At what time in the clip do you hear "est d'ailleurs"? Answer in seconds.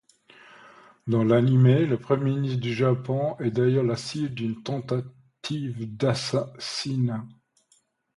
3.37-3.83